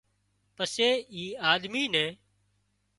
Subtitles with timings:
[0.55, 2.11] پسي اي آۮمي نين